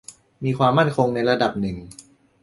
[0.43, 1.77] มีความมั่นคงในระดับหนึ่ง